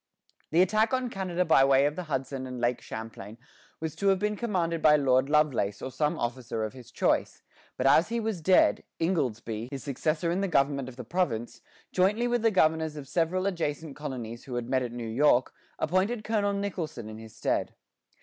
The 0.49 0.63
attack 0.63 0.95
on 0.95 1.11
Canada 1.11 1.45
by 1.45 1.63
way 1.63 1.85
of 1.85 1.95
the 1.95 2.05
Hudson 2.05 2.47
and 2.47 2.59
Lake 2.59 2.81
Champlain 2.81 3.37
was 3.79 3.95
to 3.97 4.07
have 4.07 4.17
been 4.17 4.35
commanded 4.35 4.81
by 4.81 4.95
Lord 4.95 5.29
Lovelace 5.29 5.79
or 5.79 5.91
some 5.91 6.17
officer 6.17 6.63
of 6.63 6.73
his 6.73 6.89
choice; 6.89 7.43
but 7.77 7.85
as 7.85 8.09
he 8.09 8.19
was 8.19 8.41
dead, 8.41 8.83
Ingoldsby, 8.99 9.67
his 9.69 9.83
successor 9.83 10.31
in 10.31 10.41
the 10.41 10.47
government 10.47 10.89
of 10.89 10.95
the 10.95 11.03
province, 11.03 11.61
jointly 11.91 12.27
with 12.27 12.41
the 12.41 12.49
governors 12.49 12.95
of 12.95 13.07
several 13.07 13.45
adjacent 13.45 13.95
colonies 13.95 14.45
who 14.45 14.55
had 14.55 14.67
met 14.67 14.81
at 14.81 14.91
New 14.91 15.07
York, 15.07 15.53
appointed 15.77 16.23
Colonel 16.23 16.53
Nicholson 16.53 17.07
in 17.07 17.19
his 17.19 17.35
stead. 17.35 17.75